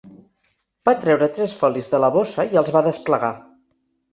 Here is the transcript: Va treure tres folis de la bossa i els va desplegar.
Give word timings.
Va 0.89 0.93
treure 1.03 1.27
tres 1.35 1.53
folis 1.59 1.91
de 1.93 1.99
la 2.05 2.11
bossa 2.17 2.47
i 2.57 2.61
els 2.63 2.73
va 2.79 2.83
desplegar. 2.89 3.35